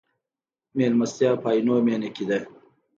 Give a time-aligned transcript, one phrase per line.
[0.77, 2.39] مېلمستیا په عینومېنه کې ده.